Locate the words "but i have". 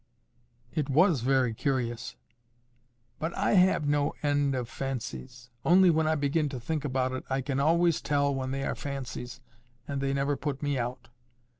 3.19-3.87